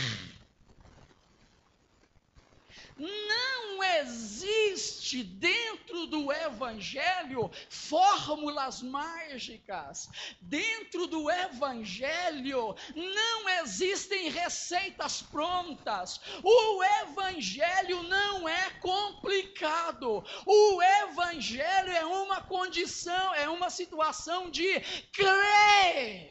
[2.97, 10.09] Não existe dentro do Evangelho fórmulas mágicas.
[10.41, 16.21] Dentro do Evangelho não existem receitas prontas.
[16.43, 20.25] O Evangelho não é complicado.
[20.47, 24.81] O Evangelho é uma condição, é uma situação de
[25.13, 26.31] crer.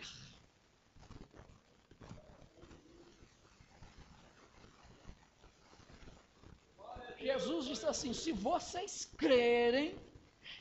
[7.23, 9.97] Jesus disse assim: se vocês crerem,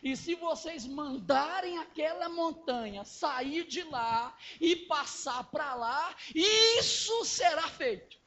[0.03, 7.69] e se vocês mandarem aquela montanha sair de lá e passar para lá, isso será
[7.69, 8.21] feito.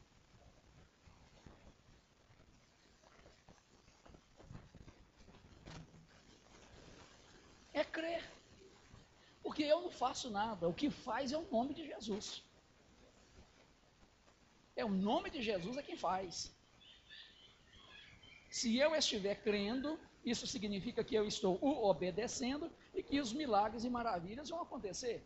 [7.74, 8.24] É crer.
[9.44, 12.42] Porque eu não faço nada, o que faz é o nome de Jesus.
[14.76, 16.54] É o nome de Jesus é quem faz.
[18.56, 23.84] Se eu estiver crendo, isso significa que eu estou o obedecendo e que os milagres
[23.84, 25.22] e maravilhas vão acontecer.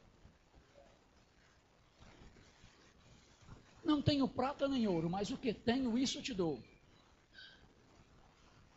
[3.84, 6.59] Não tenho prata nem ouro, mas o que tenho, isso te dou.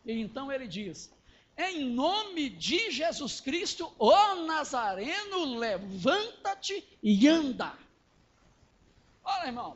[0.05, 1.11] E então ele diz:
[1.57, 7.75] Em nome de Jesus Cristo, ó Nazareno, levanta-te e anda.
[9.23, 9.75] Olha, irmão,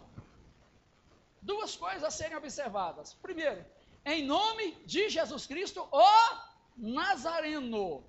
[1.41, 3.15] duas coisas a serem observadas.
[3.15, 3.65] Primeiro,
[4.07, 6.37] em nome de Jesus Cristo, o
[6.77, 8.03] Nazareno.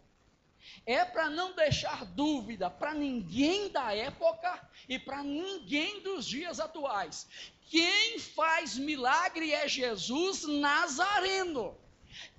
[0.86, 7.26] É para não deixar dúvida para ninguém da época e para ninguém dos dias atuais.
[7.68, 11.76] Quem faz milagre é Jesus Nazareno.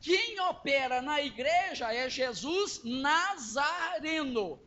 [0.01, 4.59] Quem opera na igreja é Jesus Nazareno.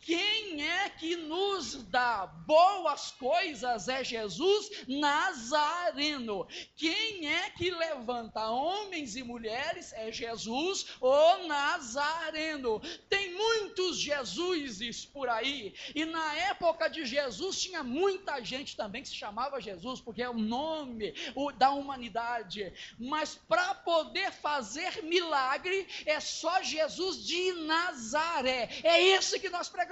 [0.00, 6.46] Quem é que nos dá boas coisas é Jesus Nazareno.
[6.76, 12.80] Quem é que levanta homens e mulheres é Jesus o Nazareno.
[13.08, 19.08] Tem muitos Jesuses por aí, e na época de Jesus tinha muita gente também que
[19.08, 21.12] se chamava Jesus, porque é o nome
[21.56, 22.72] da humanidade.
[22.98, 28.68] Mas para poder fazer milagre é só Jesus de Nazaré.
[28.82, 29.87] É esse que nós pregamos.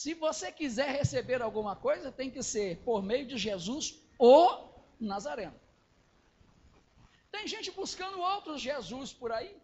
[0.00, 4.68] Se você quiser receber alguma coisa, tem que ser por meio de Jesus o
[5.00, 5.58] Nazareno.
[7.30, 9.54] Tem gente buscando outros Jesus por aí.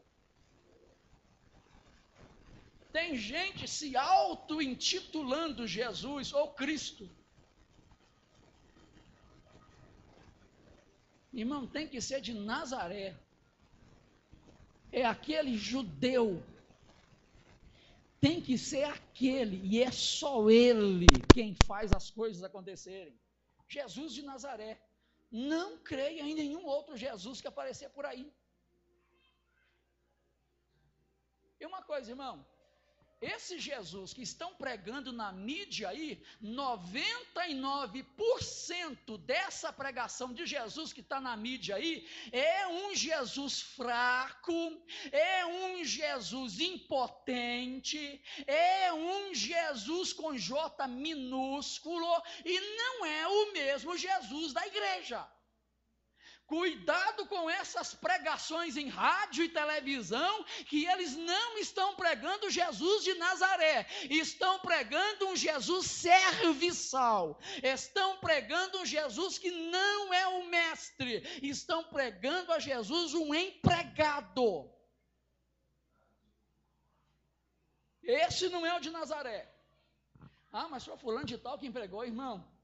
[2.92, 7.09] Tem gente se auto-intitulando Jesus ou Cristo.
[11.32, 13.14] Irmão, tem que ser de Nazaré.
[14.90, 16.42] É aquele judeu
[18.26, 23.16] tem que ser aquele, e é só ele quem faz as coisas acontecerem.
[23.68, 24.82] Jesus de Nazaré.
[25.30, 28.26] Não creia em nenhum outro Jesus que aparecer por aí.
[31.60, 32.44] E uma coisa, irmão,
[33.20, 41.20] esse Jesus que estão pregando na mídia aí, 99% dessa pregação de Jesus que está
[41.20, 44.52] na mídia aí, é um Jesus fraco,
[45.10, 53.96] é um Jesus impotente, é um Jesus com J minúsculo, e não é o mesmo
[53.96, 55.26] Jesus da igreja.
[56.47, 63.14] Cuidado com essas pregações em rádio e televisão, que eles não estão pregando Jesus de
[63.14, 71.22] Nazaré, estão pregando um Jesus serviçal, estão pregando um Jesus que não é o mestre,
[71.42, 74.70] estão pregando a Jesus um empregado.
[78.05, 79.53] Esse não é o de Nazaré.
[80.53, 82.55] Ah, mas foi fulano de tal que empregou, irmão.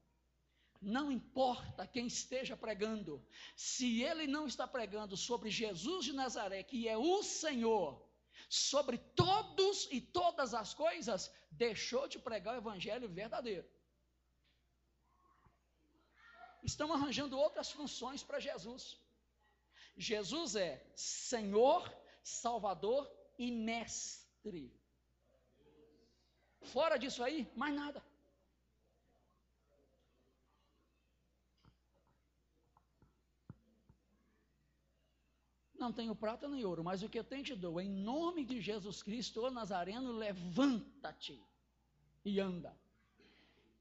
[0.83, 3.25] Não importa quem esteja pregando,
[3.55, 8.05] se ele não está pregando sobre Jesus de Nazaré, que é o Senhor,
[8.49, 13.65] sobre todos e todas as coisas, deixou de pregar o evangelho verdadeiro.
[16.61, 18.97] Estão arranjando outras funções para Jesus.
[19.95, 21.81] Jesus é Senhor,
[22.23, 24.77] Salvador e Mestre.
[26.61, 28.03] Fora disso aí, mais nada.
[35.83, 37.75] Não tenho prata nem ouro, mas o que eu tenho te dou.
[37.81, 41.37] Em nome de Jesus Cristo, o Nazareno, levanta-te
[42.23, 42.73] e anda.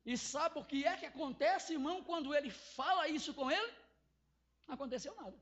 [0.04, 3.72] E sabe o que é que acontece, irmão, quando ele fala isso com ele?
[4.66, 5.38] Não aconteceu nada.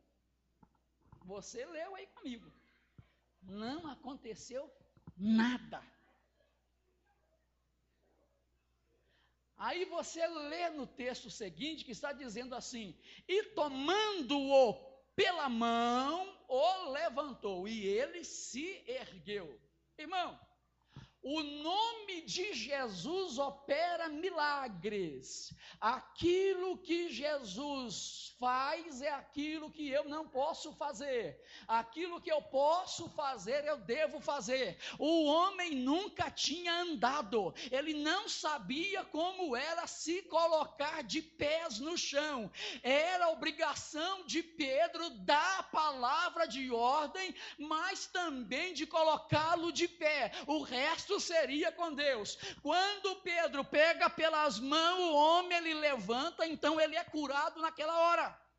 [1.25, 2.53] Você leu aí comigo.
[3.43, 4.71] Não aconteceu
[5.17, 5.83] nada.
[9.57, 12.95] Aí você lê no texto seguinte que está dizendo assim:
[13.27, 14.75] e tomando-o
[15.17, 19.61] pela mão, o levantou e ele se ergueu.
[19.97, 20.39] Irmão,
[21.23, 25.55] o nome de Jesus opera milagres.
[25.79, 31.39] Aquilo que Jesus faz é aquilo que eu não posso fazer.
[31.69, 34.79] Aquilo que eu posso fazer, eu devo fazer.
[34.99, 37.55] O homem nunca tinha andado.
[37.71, 42.51] Ele não sabia como era se colocar de pés no chão.
[42.83, 50.33] Era obrigação de Pedro dar a palavra de ordem, mas também de colocá-lo de pé.
[50.47, 52.39] O resto seria com Deus.
[52.63, 58.50] Quando Pedro pega pelas mãos o homem, ele levanta, então ele é curado naquela hora.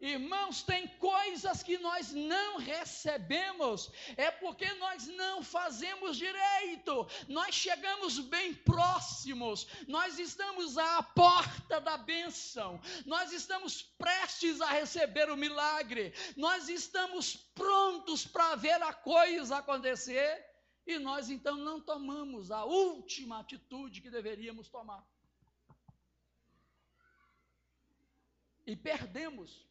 [0.00, 8.18] Irmãos, tem coisas que nós não recebemos, é porque nós não fazemos direito, nós chegamos
[8.18, 16.14] bem próximos, nós estamos à porta da bênção, nós estamos prestes a receber o milagre,
[16.34, 20.42] nós estamos prontos para ver a coisa acontecer,
[20.86, 25.06] e nós então não tomamos a última atitude que deveríamos tomar.
[28.66, 29.68] E perdemos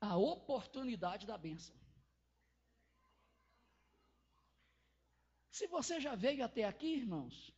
[0.00, 1.74] a oportunidade da bênção.
[5.50, 7.52] Se você já veio até aqui, irmãos,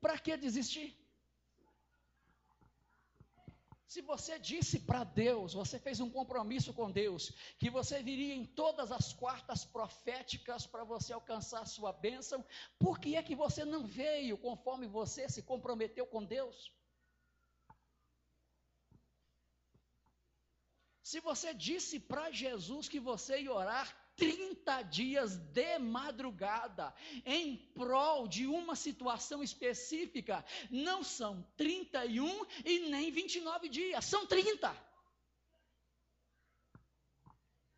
[0.00, 0.96] para que desistir?
[3.86, 8.44] Se você disse para Deus, você fez um compromisso com Deus, que você viria em
[8.44, 12.44] todas as quartas proféticas para você alcançar a sua bênção,
[12.78, 16.70] por que é que você não veio conforme você se comprometeu com Deus?
[21.08, 26.94] Se você disse para Jesus que você ia orar 30 dias de madrugada
[27.24, 34.76] em prol de uma situação específica, não são 31 e nem 29 dias, são 30.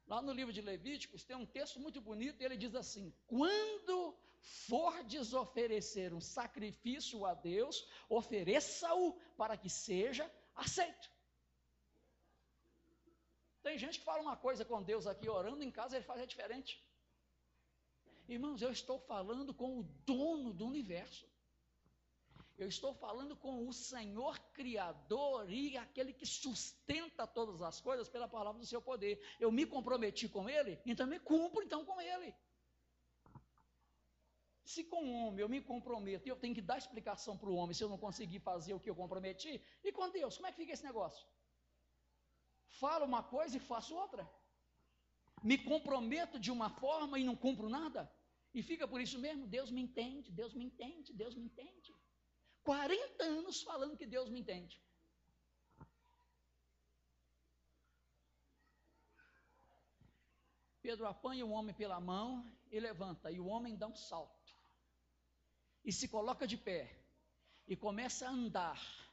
[0.08, 4.18] Lá no livro de Levíticos tem um texto muito bonito, ele diz assim: Quando
[4.68, 11.19] fordes oferecer um sacrifício a Deus, ofereça-o para que seja aceito.
[13.62, 16.26] Tem gente que fala uma coisa com Deus aqui, orando em casa, ele faz é
[16.26, 16.82] diferente.
[18.28, 21.28] Irmãos, eu estou falando com o dono do universo.
[22.56, 28.28] Eu estou falando com o Senhor Criador e aquele que sustenta todas as coisas pela
[28.28, 29.20] palavra do seu poder.
[29.40, 32.34] Eu me comprometi com ele, então me cumpro então com ele.
[34.62, 37.56] Se com o homem eu me comprometo e eu tenho que dar explicação para o
[37.56, 40.52] homem se eu não conseguir fazer o que eu comprometi, e com Deus, como é
[40.52, 41.26] que fica esse negócio?
[42.78, 44.28] Falo uma coisa e faço outra.
[45.42, 48.10] Me comprometo de uma forma e não cumpro nada.
[48.52, 51.94] E fica por isso mesmo, Deus me entende, Deus me entende, Deus me entende.
[52.64, 54.80] 40 anos falando que Deus me entende.
[60.82, 64.54] Pedro apanha o homem pela mão e levanta, e o homem dá um salto.
[65.84, 66.96] E se coloca de pé
[67.66, 69.09] e começa a andar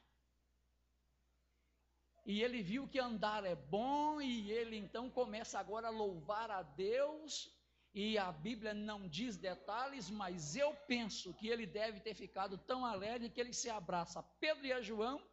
[2.28, 6.62] e ele viu que andar é bom, e ele então começa agora a louvar a
[6.62, 7.50] Deus.
[7.94, 12.84] E a Bíblia não diz detalhes, mas eu penso que ele deve ter ficado tão
[12.84, 15.26] alegre que ele se abraça a Pedro e a João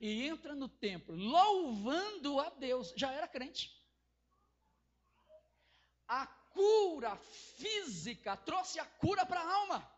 [0.00, 2.94] e entra no templo, louvando a Deus.
[2.96, 3.68] Já era crente.
[6.06, 9.95] A cura física trouxe a cura para a alma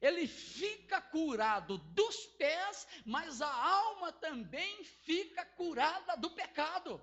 [0.00, 7.02] ele fica curado dos pés, mas a alma também fica curada do pecado.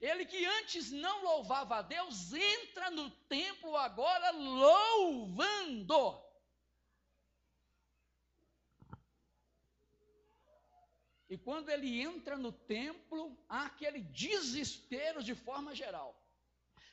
[0.00, 6.22] Ele que antes não louvava a Deus, entra no templo agora louvando.
[11.28, 16.23] E quando ele entra no templo, há aquele desespero de forma geral.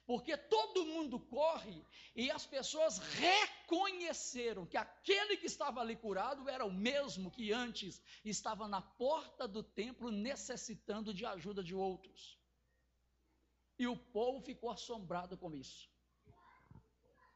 [0.06, 1.86] Porque todo mundo corre
[2.16, 8.02] e as pessoas reconheceram que aquele que estava ali curado era o mesmo que antes
[8.26, 12.40] estava na porta do templo necessitando de ajuda de outros.
[13.78, 15.90] E o povo ficou assombrado com isso.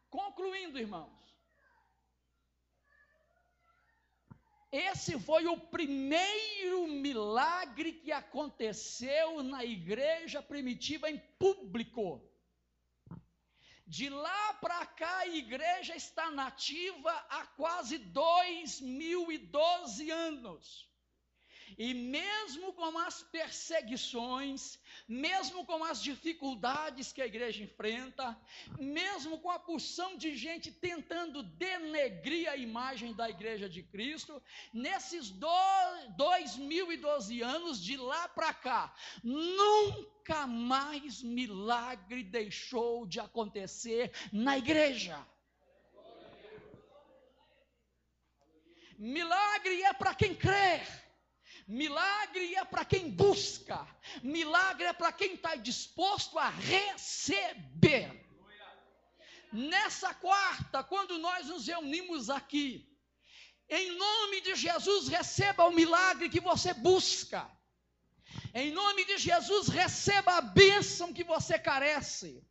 [0.09, 1.25] Concluindo, irmãos,
[4.75, 12.21] Esse foi o primeiro milagre que aconteceu na igreja primitiva em público.
[13.87, 20.89] De lá para cá, a igreja está nativa há quase 2012 anos.
[21.77, 28.37] E mesmo com as perseguições, mesmo com as dificuldades que a igreja enfrenta,
[28.79, 34.41] mesmo com a porção de gente tentando denegrir a imagem da igreja de Cristo,
[34.73, 44.57] nesses e doze anos de lá para cá, nunca mais milagre deixou de acontecer na
[44.57, 45.25] igreja.
[48.97, 50.81] Milagre é para quem crê.
[51.67, 53.85] Milagre é para quem busca.
[54.21, 58.23] Milagre é para quem está disposto a receber.
[59.51, 62.87] Nessa quarta, quando nós nos reunimos aqui,
[63.69, 67.49] em nome de Jesus, receba o milagre que você busca.
[68.53, 72.45] Em nome de Jesus, receba a bênção que você carece.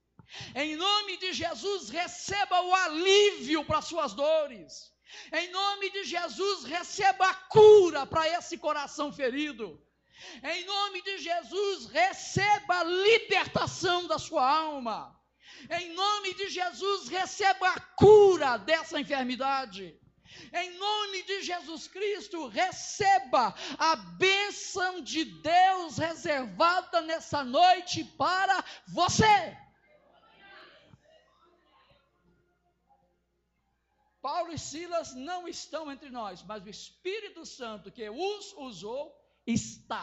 [0.55, 4.94] Em nome de Jesus, receba o alívio para suas dores.
[5.33, 9.81] Em nome de Jesus, receba a cura para esse coração ferido.
[10.43, 15.19] Em nome de Jesus, receba a libertação da sua alma.
[15.71, 19.99] Em nome de Jesus, receba a cura dessa enfermidade.
[20.53, 29.57] Em nome de Jesus Cristo, receba a bênção de Deus reservada nessa noite para você.
[34.25, 39.15] Paulo e Silas não estão entre nós, mas o Espírito Santo que os usou
[39.47, 40.03] está.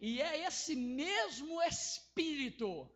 [0.00, 2.90] E é esse mesmo Espírito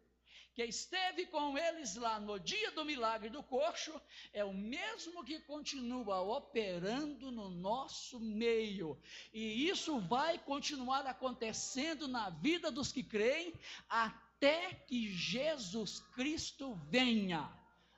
[0.53, 3.95] que esteve com eles lá no dia do milagre do coxo,
[4.32, 9.01] é o mesmo que continua operando no nosso meio.
[9.32, 13.55] E isso vai continuar acontecendo na vida dos que creem
[13.88, 17.49] até que Jesus Cristo venha.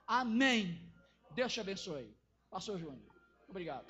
[0.06, 0.78] Amém.
[1.30, 2.14] Deus te abençoe.
[2.54, 3.02] Pastor Júnior.
[3.48, 3.84] Obrigado.